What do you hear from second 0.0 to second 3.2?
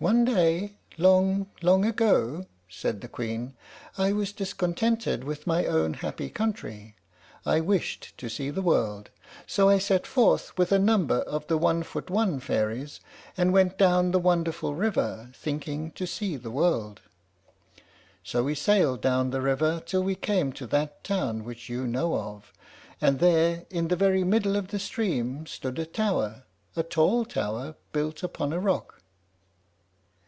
"One day, long, long ago," said the